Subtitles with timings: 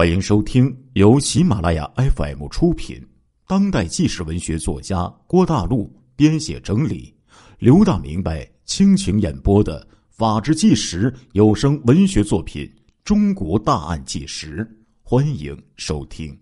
[0.00, 3.06] 欢迎收听由喜马拉雅 FM 出品、
[3.46, 7.14] 当代纪实文学作家郭大陆编写整理、
[7.58, 12.64] 刘大明白倾情演播的《法制纪实》有声文学作品
[13.04, 14.64] 《中国大案纪实》，
[15.02, 16.34] 欢迎收听。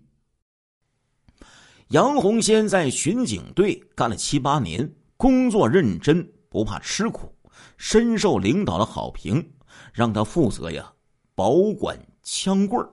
[1.89, 7.29] 杨红先在巡警队干了七八年，工作认真，不怕吃苦，
[7.75, 9.45] 深受领导的好评，
[9.91, 10.89] 让他负责呀
[11.35, 12.89] 保管枪棍儿。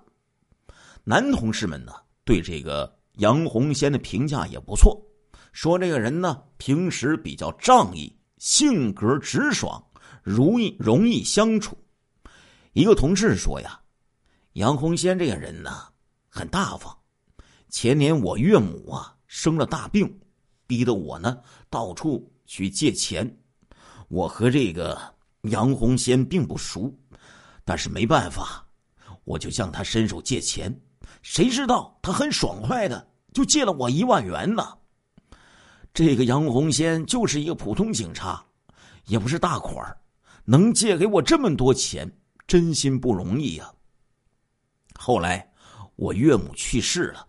[1.09, 1.93] 男同事们呢，
[2.25, 5.01] 对这个杨红先的评价也不错，
[5.53, 9.81] 说这个人呢平时比较仗义，性格直爽，
[10.25, 11.79] 容易容易相处。
[12.73, 13.81] 一个同事说呀，
[14.55, 15.71] 杨红先这个人呢
[16.29, 16.93] 很大方。
[17.69, 20.13] 前年我岳母啊生了大病，
[20.67, 21.39] 逼得我呢
[21.71, 23.39] 到处去借钱。
[24.09, 25.01] 我和这个
[25.43, 26.93] 杨红先并不熟，
[27.65, 28.67] 但是没办法，
[29.23, 30.77] 我就向他伸手借钱。
[31.29, 33.05] 谁知道他很爽快的
[33.35, 34.79] 就借了我一万元呢？
[35.93, 38.43] 这个杨红先就是一个普通警察，
[39.07, 39.99] 也不是大款儿
[40.45, 42.11] 能借给我这么多钱，
[42.47, 43.71] 真心不容易呀。
[44.95, 45.53] 后来
[45.97, 47.27] 我岳母去世了，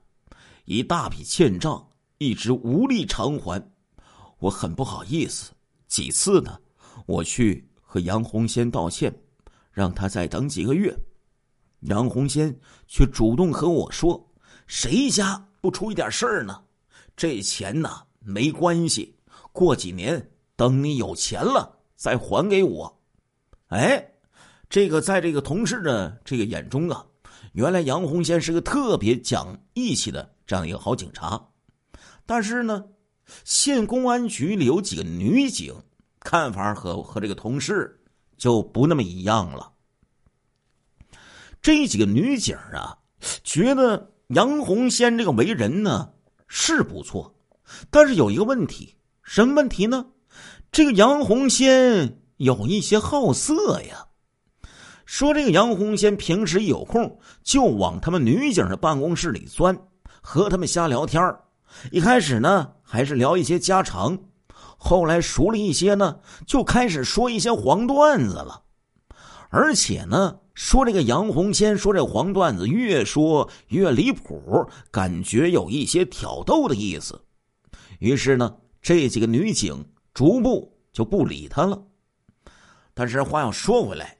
[0.65, 1.85] 一大笔欠账
[2.19, 3.61] 一直无力偿还，
[4.37, 5.51] 我很不好意思。
[5.87, 6.57] 几次呢，
[7.07, 9.13] 我去和杨红先道歉，
[9.71, 10.95] 让他再等几个月。
[11.81, 12.53] 杨红先
[12.87, 14.31] 却主动和我说
[14.67, 16.61] ：“谁家不出一点事儿呢？
[17.15, 19.15] 这钱呢没关系，
[19.51, 23.01] 过几年等你有钱了再还给我。”
[23.69, 24.11] 哎，
[24.69, 27.05] 这个在这个同事的这个眼中啊，
[27.53, 31.41] 原来杨红先是个特别讲义气的这样一个好警察。
[32.25, 32.83] 但是呢，
[33.43, 35.75] 县公安局里有几个女警，
[36.21, 37.99] 看法和和这个同事
[38.37, 39.71] 就不那么一样了。
[41.61, 42.97] 这几个女警啊，
[43.43, 46.09] 觉得杨红仙这个为人呢
[46.47, 47.35] 是不错，
[47.89, 50.05] 但是有一个问题，什么问题呢？
[50.71, 54.05] 这个杨红仙有一些好色呀。
[55.05, 59.77] 说这个杨红仙平时有空就往他们女警的办公室里钻，
[60.21, 61.33] 和他们瞎聊天
[61.91, 64.17] 一开始呢还是聊一些家常，
[64.77, 68.63] 后来熟了一些呢，就开始说一些黄段子了，
[69.49, 70.39] 而且呢。
[70.57, 77.21] 说这个杨红仙说这黄段子越说越离谱，感觉有一些挑逗的意思。
[77.99, 79.85] 于是呢，这几个女警
[80.15, 81.79] 逐步就不理他了。
[82.95, 84.17] 但是话要说回来，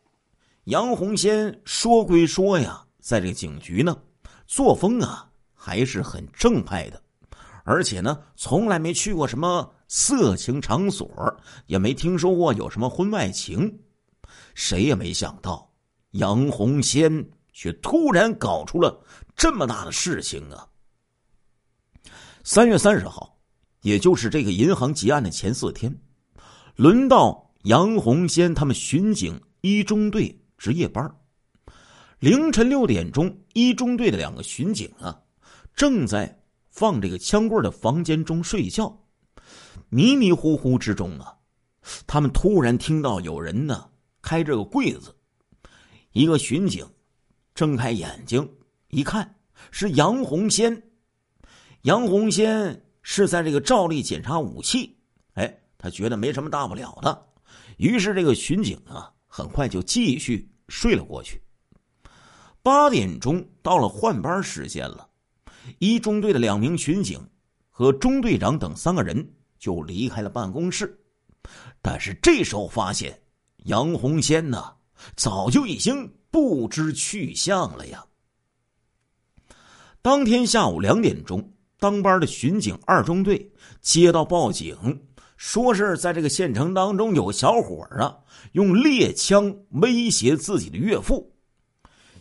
[0.65, 3.97] 杨红仙说归说呀，在这个警局呢，
[4.45, 7.01] 作风啊还是很正派的，
[7.63, 11.09] 而且呢，从来没去过什么色情场所，
[11.65, 13.79] 也没听说过有什么婚外情。
[14.57, 15.72] 谁也没想到。
[16.12, 17.23] 杨红仙
[17.53, 19.00] 却突然搞出了
[19.35, 20.68] 这么大的事情啊！
[22.44, 23.38] 三月三十号，
[23.81, 25.95] 也就是这个银行劫案的前四天，
[26.75, 31.07] 轮到杨红仙他们巡警一中队值夜班。
[32.18, 35.22] 凌晨六点钟，一中队的两个巡警啊，
[35.75, 36.41] 正在
[36.72, 39.06] 放这个枪棍的房间中睡觉，
[39.89, 41.38] 迷迷糊糊之中啊，
[42.07, 43.88] 他们突然听到有人呢
[44.27, 45.15] 开这个柜子。
[46.11, 46.85] 一个巡警
[47.55, 48.45] 睁开眼睛
[48.89, 49.33] 一看，
[49.71, 50.83] 是杨红仙。
[51.83, 54.97] 杨红仙是在这个照例检查武器。
[55.35, 57.25] 哎，他觉得没什么大不了的，
[57.77, 61.41] 于是这个巡警啊，很快就继续睡了过去。
[62.61, 65.07] 八点钟到了换班时间了，
[65.79, 67.25] 一中队的两名巡警
[67.69, 69.25] 和中队长等三个人
[69.57, 70.99] 就离开了办公室。
[71.81, 73.17] 但是这时候发现
[73.67, 74.73] 杨红仙呢。
[75.16, 78.03] 早就已经不知去向了呀。
[80.01, 84.75] 当天下午两点钟，当班的巡警二中队接到报警，
[85.38, 88.17] 说是在这个县城当中有小伙啊，
[88.53, 91.31] 用猎枪威胁自己的岳父。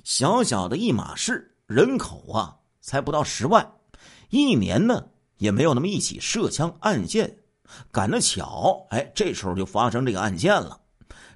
[0.04, 3.66] 小小的一马市，人口啊才不到十万，
[4.28, 5.02] 一年呢
[5.38, 7.38] 也没有那么一起涉枪案件。
[7.90, 10.78] 赶得巧，哎，这时候就发生这个案件了。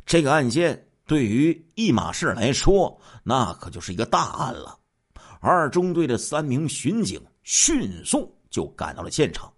[0.05, 0.87] 这个案件。
[1.07, 4.79] 对于一马市来说，那可就是一个大案了。
[5.41, 9.53] 二中队的三名巡警迅速就赶到了现场，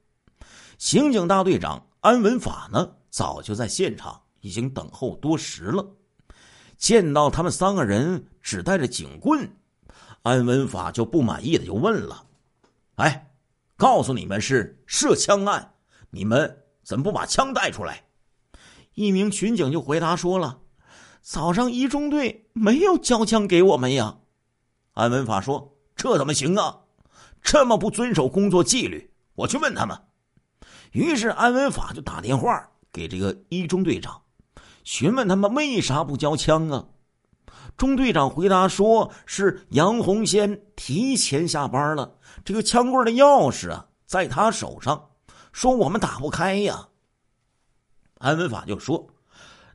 [0.79, 5.87] 刑警大队长安文法呢，早就在现场已经等候多时了。
[6.79, 9.47] 见到他们三个人只带着警棍，
[10.23, 12.25] 安文法就不满意的就问了
[12.97, 13.31] ：“哎，
[13.77, 15.75] 告诉你们是涉枪案，
[16.09, 18.03] 你们怎么不把枪带出来？”
[18.95, 20.59] 一名巡警就回答说了。
[21.21, 24.19] 早上一中队没有交枪给我们呀，
[24.93, 26.81] 安文法说：“这怎么行啊？
[27.41, 29.97] 这么不遵守工作纪律，我去问他们。
[30.91, 34.23] 于是安文法就打电话给这个一中队长，
[34.85, 36.87] 询问他们为啥不交枪啊？
[37.77, 45.11] 中队长回答说：“是杨红先提前下班了，这个枪柜的钥匙啊在他手上，
[45.53, 46.89] 说我们打不开呀。”
[48.23, 49.05] 安文法就说：“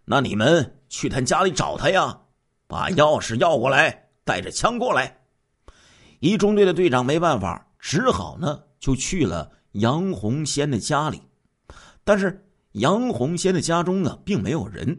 [0.05, 2.17] 那你们去他家里找他呀，
[2.65, 5.19] 把钥匙要过来，带着枪过来。”
[6.19, 11.21] 一中队的队长没办法，只好呢就去了杨红先的家里，
[12.05, 14.97] 但是杨红先的家中呢并没有人。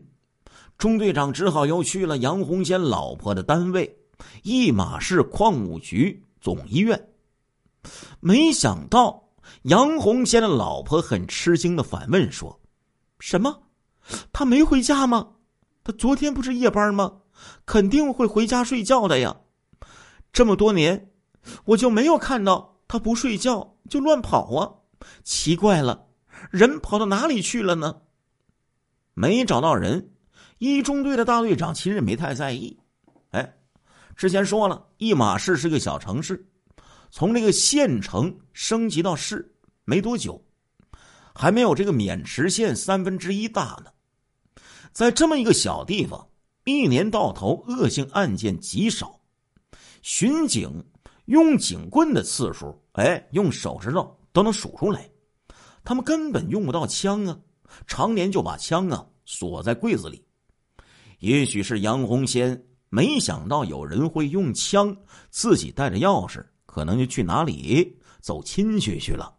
[0.77, 3.99] 中队长只好又去了杨红先老婆的单位——
[4.45, 7.09] 一马市矿务局总医院。
[8.21, 9.31] 没想到
[9.63, 12.61] 杨红先的老婆很吃惊的反问说
[13.19, 13.65] ：“什么？
[14.33, 15.35] 他没回家吗？
[15.85, 17.21] 他昨天不是夜班吗？
[17.65, 19.37] 肯定会回家睡觉的呀！
[20.33, 21.11] 这么多年，
[21.65, 24.75] 我就没有看到他不睡觉就乱跑啊！
[25.23, 26.07] 奇怪了，
[26.51, 28.03] 人跑到哪里去了呢？
[29.15, 30.11] 没找到人。”
[30.59, 32.77] 一中队的大队长其实没太在意，
[33.31, 33.55] 哎，
[34.17, 36.51] 之前说了，一马市是个小城市，
[37.13, 39.55] 从这个县城升级到市
[39.85, 40.45] 没多久，
[41.41, 43.93] 还没有这个渑池县三分之一大呢。
[44.93, 46.29] 在这么一个小地方，
[46.65, 49.21] 一年到头恶性案件极少，
[50.03, 50.85] 巡警
[51.27, 55.09] 用警棍的次数，哎，用手指头都能数出来。
[55.85, 57.39] 他们根本用不到枪啊，
[57.87, 60.21] 常年就把枪啊锁在柜子里。
[61.21, 64.97] 也许是杨红仙没想到有人会用枪，
[65.31, 69.38] 自己带着钥匙，可能就去哪里走亲戚去了。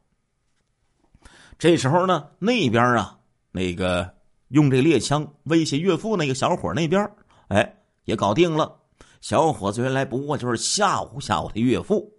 [1.60, 3.20] 这时候呢，那边啊，
[3.52, 4.10] 那个
[4.48, 7.12] 用这猎枪威胁岳父那个小伙那边，
[7.50, 8.74] 哎，也搞定了。
[9.20, 12.10] 小伙子原来不过就是吓唬吓唬他岳父，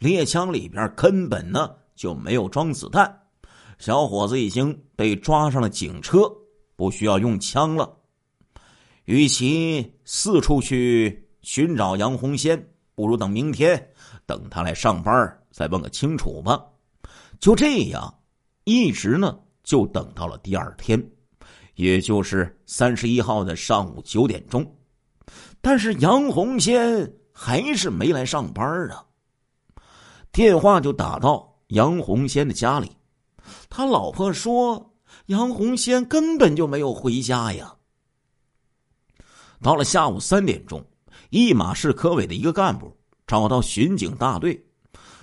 [0.00, 3.22] 猎枪里边根本呢就没有装子弹。
[3.78, 6.28] 小伙子已经被抓上了警车，
[6.74, 7.96] 不需要用枪了。
[9.04, 13.90] 与其四处去寻找杨红仙，不如等明天，
[14.26, 16.60] 等他来上班再问个清楚吧。
[17.38, 18.12] 就这样，
[18.68, 21.02] 一直呢就等到了第二天，
[21.74, 24.76] 也就是三十一号的上午九点钟。
[25.62, 29.06] 但是杨红仙还是没来上班啊。
[30.30, 32.92] 电话就打到杨红仙的家里，
[33.70, 34.94] 他老婆说
[35.26, 37.74] 杨红仙根本就没有回家呀。
[39.62, 40.84] 到了下午三点钟，
[41.30, 42.94] 一马市科委的一个干部
[43.26, 44.62] 找到巡警大队，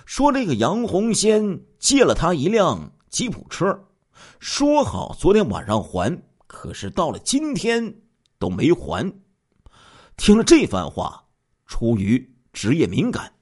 [0.04, 3.82] 说这个杨红仙借了他一辆吉普车，
[4.40, 7.94] 说好昨天晚上还，可是到了今天
[8.38, 9.10] 都没还。
[10.18, 11.24] 听了这番话，
[11.64, 13.32] 出于职业敏感，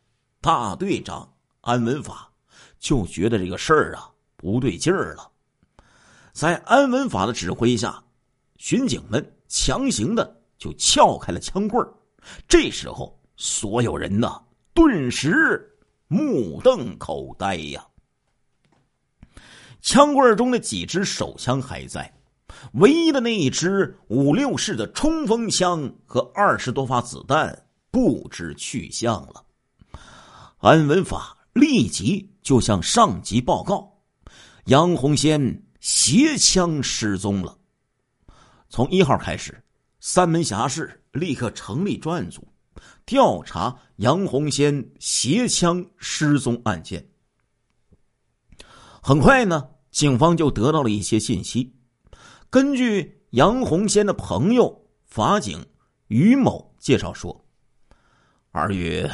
[0.41, 1.29] 大队长
[1.61, 2.31] 安文法
[2.79, 5.29] 就觉得这个事儿啊不对劲儿了。
[6.33, 8.01] 在安文法的指挥下，
[8.59, 10.41] 巡警们强行的。
[10.57, 11.85] 就撬开了枪柜
[12.47, 14.41] 这时候所有人呐
[14.73, 15.69] 顿时
[16.07, 17.85] 目瞪口呆呀。
[19.85, 22.11] 枪柜中的几支手枪还在，
[22.73, 29.45] 唯一的那一支五六式的冲锋枪和二十多发子弹不知去向了。
[30.57, 34.01] 安文法立即就向上级报告：
[34.65, 37.55] 杨洪先携枪失踪了。
[38.71, 39.61] 从一号开始。
[40.07, 42.47] 三门峡市立刻成立专案组，
[43.07, 47.09] 调查杨洪先携枪失踪案件。
[49.03, 51.73] 很快呢，警方就得到了一些信息。
[52.51, 55.65] 根据杨红仙的朋友法警
[56.09, 57.45] 于某介绍说，
[58.51, 59.09] 二月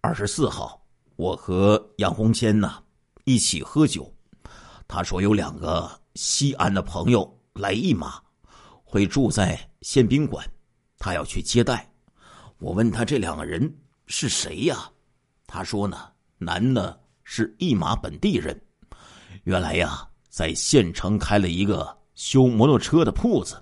[0.00, 2.82] 二十四号，我和杨红仙呢
[3.22, 4.12] 一起喝酒。
[4.88, 8.20] 他说有两个西安的朋友来一马。
[8.88, 10.48] 会住在宪宾馆，
[10.96, 11.88] 他要去接待。
[12.58, 13.72] 我问他这两个人
[14.06, 14.90] 是谁呀？
[15.46, 15.98] 他说呢，
[16.38, 18.58] 男的是一马本地人，
[19.42, 23.56] 原来呀在县城开了一个修摩托车的铺子。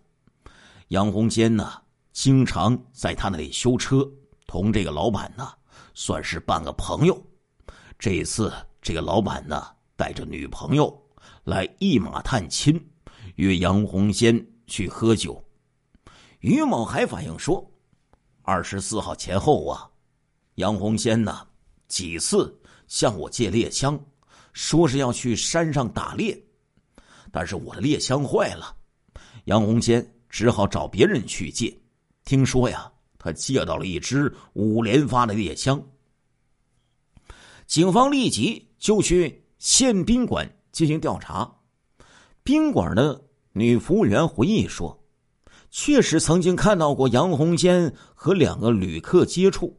[0.89, 1.73] 杨红坚呢，
[2.13, 4.05] 经常在他那里修车，
[4.45, 5.49] 同这个老板呢
[5.95, 7.17] 算是半个朋友。
[7.97, 8.53] 这一次，
[8.83, 9.65] 这个老板呢
[9.95, 10.93] 带着女朋友
[11.45, 12.85] 来一马探亲，
[13.37, 14.45] 约杨红坚。
[14.67, 15.45] 去喝酒，
[16.41, 17.71] 于某还反映说，
[18.43, 19.89] 二十四号前后啊，
[20.55, 21.47] 杨红仙呢
[21.87, 24.03] 几次向我借猎枪，
[24.55, 26.44] 说是要去山上打猎，
[27.35, 28.77] 但是我的猎枪坏了，
[29.47, 31.77] 杨红坚只好找别人去借。
[32.25, 32.89] 听说呀，
[33.19, 35.85] 他借到了一支五连发的猎枪。
[37.67, 41.53] 警方立即就去县宾馆进行调查。
[42.45, 43.21] 宾馆的
[43.53, 45.05] 女服务员回忆说
[45.73, 49.77] ：“确实曾经看到过杨红坚和两个旅客接触。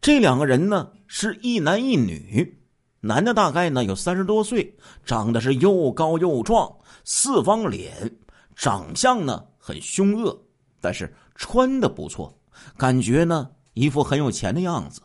[0.00, 2.59] 这两个人呢是一男一女，
[3.00, 6.70] 男的大概呢有三十多岁，长得是又高又壮，
[7.04, 8.14] 四方脸，
[8.54, 10.38] 长相呢很凶恶，
[10.80, 12.38] 但是穿的不错，
[12.76, 15.00] 感觉呢一副很有钱的样子。”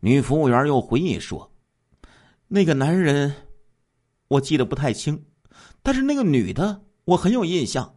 [0.00, 1.50] 女服务员又回忆说
[2.48, 3.34] ：“那个男人，
[4.28, 5.24] 我记得不太清。”
[5.82, 7.96] 但是那个女的我很有印象，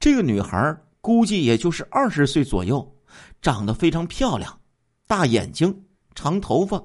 [0.00, 2.96] 这个女孩估计也就是二十岁左右，
[3.40, 4.60] 长得非常漂亮，
[5.06, 6.82] 大眼睛，长头发，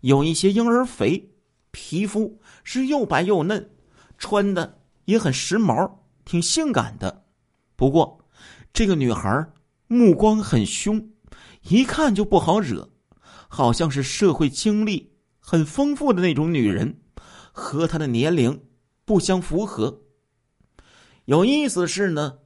[0.00, 1.30] 有一些婴儿肥，
[1.70, 3.70] 皮肤是又白又嫩，
[4.18, 5.90] 穿的也很时髦，
[6.24, 7.24] 挺性感的。
[7.76, 8.24] 不过，
[8.72, 9.46] 这个女孩
[9.86, 11.10] 目光很凶，
[11.62, 12.90] 一看就不好惹，
[13.48, 17.00] 好像是社会经历很丰富的那种女人，
[17.52, 18.60] 和她的年龄。
[19.02, 20.02] 不相符合。
[21.24, 22.38] 有意思是呢，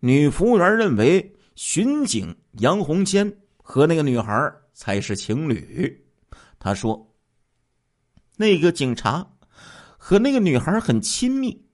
[0.00, 6.04] 女服务员认为巡警杨红仙和那个女孩才是情侣。
[6.64, 7.12] 他说
[8.38, 9.26] ：“那个警察
[9.98, 11.66] 和那个女孩很亲密，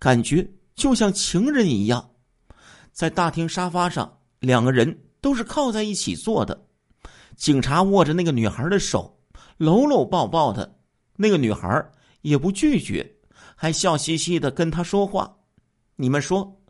[0.00, 2.10] 感觉就像情人一样。
[2.90, 6.66] 在大厅沙发上，两个人都是靠在一起坐的。
[7.36, 9.16] 警察握着那个女孩的手，
[9.58, 10.76] 搂搂抱抱的，
[11.14, 11.88] 那个女孩
[12.22, 13.08] 也不拒绝。”
[13.54, 15.36] 还笑嘻嘻的跟他说话，
[15.94, 16.60] 你们说，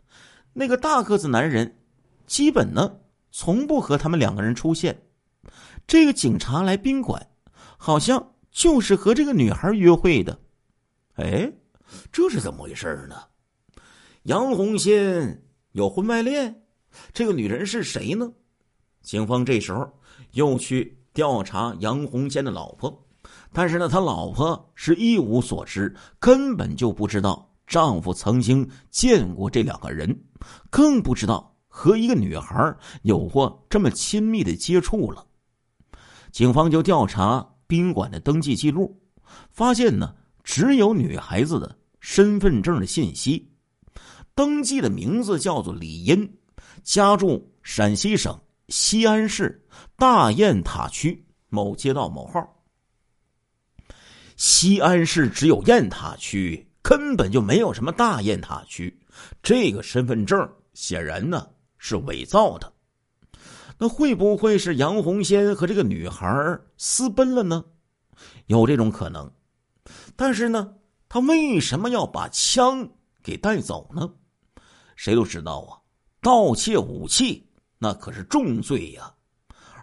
[0.53, 1.79] 那个大个子男人，
[2.27, 2.99] 基本呢
[3.31, 5.01] 从不和他们两个人出现。
[5.87, 7.27] 这个警察来宾馆，
[7.85, 10.39] 好像就是和这个女孩约会的。
[11.15, 11.53] 哎，
[12.13, 13.17] 这是怎么回事呢？
[14.23, 16.63] 杨红仙有婚外恋，
[17.13, 18.33] 这个女人是谁呢？
[19.01, 19.93] 警方这时候
[20.31, 23.05] 又去调查杨红仙的老婆。
[23.53, 30.23] 但是呢，他老婆是一无所知，根本就不知道丈夫曾经见过这两个人，
[30.71, 35.27] 更不知道和一个女孩有过这么亲密的接触了。
[36.31, 38.95] 警方就调查宾馆的登记记录，
[39.51, 40.15] 发现呢，
[40.45, 43.51] 只有女孩子的身份证的信息，
[44.35, 46.31] 登记的名字叫做李英，
[46.83, 48.39] 家住陕西省
[48.69, 52.63] 西安市大雁塔区某街道某号。
[54.37, 58.95] 西安市只有雁塔区，根本就没有什么大雁塔区。
[59.43, 61.49] 这个身份证显然呢
[61.79, 62.71] 是伪造的。
[63.79, 67.65] 那会不会是杨红仙和这个女孩私奔了呢？
[68.47, 69.31] 有这种可能。
[70.17, 70.75] 但是呢，
[71.09, 72.89] 他为什么要把枪
[73.23, 74.13] 给带走呢？
[74.97, 75.79] 谁都知道啊，
[76.21, 77.49] 盗窃武器
[77.79, 79.13] 那可是重罪呀，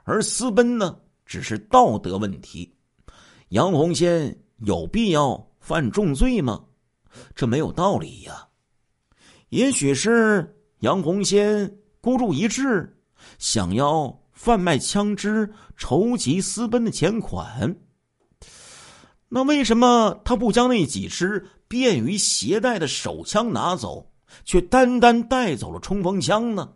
[0.03, 2.75] 而私奔呢只是道德问题。
[3.49, 4.35] 杨红仙。
[4.65, 6.61] 有必要犯重罪吗？
[7.33, 8.45] 这没有道理呀。
[9.47, 12.98] 也许是杨红仙孤注一掷，
[13.37, 17.75] 想要贩卖枪支筹集私奔的钱款。
[19.27, 24.11] 那为什么他不将那几支便于携带的手枪拿走，
[24.43, 26.73] 却单单带走了冲锋枪呢？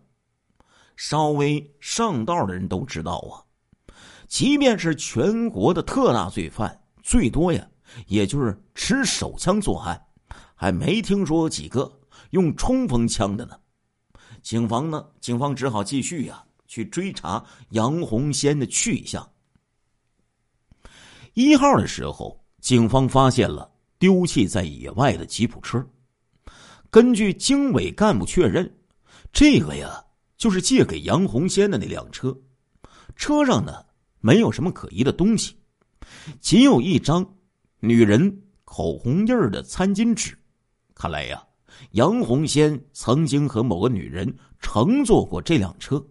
[0.95, 3.41] 稍微上道的人都知道啊，
[4.27, 7.67] 即便是全国的特大罪犯，最多呀。
[8.07, 10.03] 也就是持手枪作案，
[10.55, 11.99] 还没听说几个
[12.31, 13.55] 用冲锋枪的呢。
[14.43, 19.27] 警方呢，警方只好继续呀去追查杨红仙的去向。
[21.33, 25.83] 一号的时候，警方发现了丢弃在野外的吉普车。
[26.91, 28.71] 根据经委干部确认，
[29.31, 30.03] 这个呀
[30.37, 32.37] 就是借给杨红仙的那辆车。
[33.15, 33.83] 车上呢
[34.19, 35.55] 没有什么可疑的东西，
[36.39, 37.25] 仅有一张。
[37.79, 40.37] 女人口红印儿的餐巾纸，
[40.95, 41.45] 看来呀，
[41.91, 46.03] 杨红仙曾经和某个女人乘坐过这辆车。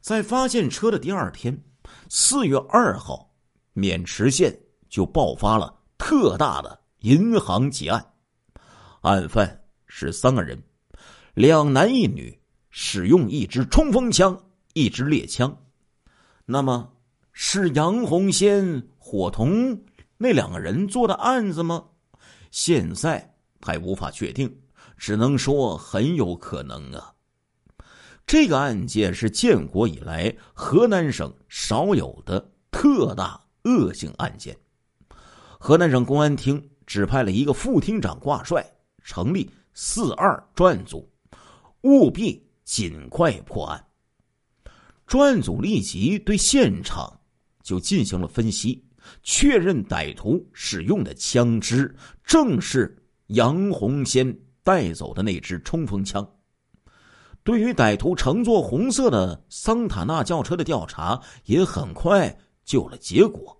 [0.00, 1.56] 在发现车的第二天，
[2.08, 3.30] 四月二号，
[3.74, 8.12] 渑池县就爆发了特大的银行劫案，
[9.02, 10.62] 案犯是三个人，
[11.34, 12.38] 两男一女，
[12.70, 14.38] 使用一支冲锋枪，
[14.72, 15.54] 一支猎枪。
[16.46, 16.90] 那么，
[17.32, 19.78] 是杨红仙伙同？
[20.16, 21.84] 那两个人做的案子吗？
[22.50, 24.54] 现在还无法确定，
[24.96, 27.12] 只能说很有可能啊。
[28.26, 34.56] 这个案件是建国以来河南省少有的特大恶性案件。
[35.58, 38.64] 河南省公安厅指派了一个副厅长挂帅，
[39.02, 41.10] 成立四二专案组，
[41.82, 43.84] 务必尽快破案。
[45.06, 47.20] 专案组立即对现场
[47.62, 48.84] 就进行了分析。
[49.22, 52.99] 确认歹徒使用的枪支正是
[53.30, 56.28] 杨红先带走的那支冲锋枪。
[57.42, 63.56] 对于歹徒乘坐红色的桑塔纳轿车的调查，也很快就有了结果。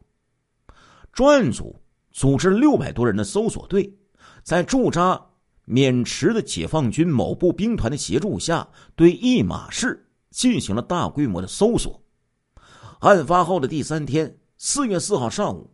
[1.13, 1.75] 专案组
[2.13, 3.97] 组织六百多人的搜索队，
[4.43, 5.21] 在驻扎
[5.67, 12.03] 渑池的解放军某部兵团的协助下，对一马市进行了大规模的搜索。
[13.01, 15.71] 案发后的第三天，四月四号上午，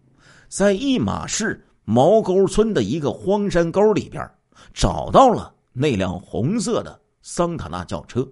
[0.48, 4.28] 在一马市毛沟村的一个荒山沟里边，
[4.74, 8.28] 找到了那辆红色的桑塔纳轿车。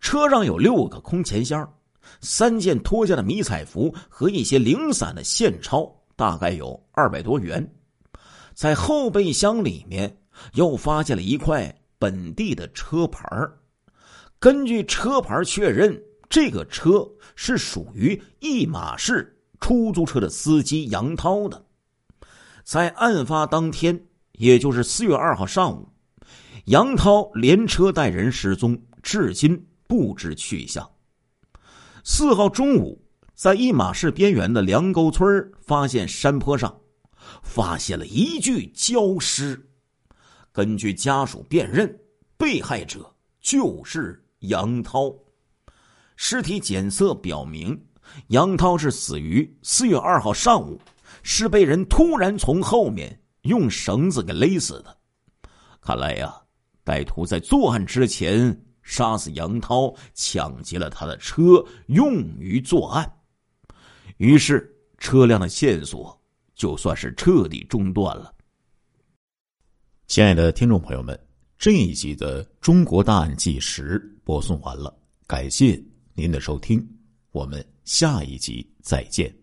[0.00, 1.70] 车上有六个空钱箱。
[2.20, 7.74] 三件脱下的迷彩服和一些零散的现钞，大概有二百多元。
[8.54, 10.14] 在后备箱里面
[10.54, 13.24] 又发现了一块本地的车牌
[14.40, 21.64] 根据车牌确认，这个车是属于一马市出租车的司机杨涛的。
[22.64, 25.88] 在案发当天，也就是四月二号上午，
[26.66, 30.88] 杨涛连车带人失踪，至今不知去向。
[32.04, 33.04] 四号中午，
[33.34, 36.80] 在一马市边缘的梁沟村发现山坡上
[37.42, 39.68] 发现了一具焦尸。
[40.52, 41.98] 根据家属辨认，
[42.36, 45.12] 被害者就是杨涛。
[46.16, 47.80] 尸体检测表明，
[48.28, 50.80] 杨涛是死于四月二号上午，
[51.22, 54.96] 是被人突然从后面用绳子给勒死的。
[55.80, 56.34] 看来呀，
[56.84, 58.58] 歹徒在作案之前。
[58.84, 63.08] 杀死杨涛，抢劫了他的车，用于作案。
[64.16, 66.20] 于是，车辆的线索
[66.56, 68.34] 就算是彻底中断了。
[70.08, 71.16] 亲爱的听众朋友们，
[71.56, 74.92] 这一集的《中国大案纪实》播送完了，
[75.28, 75.80] 感谢
[76.12, 76.84] 您的收听，
[77.30, 79.41] 我们下一集再见。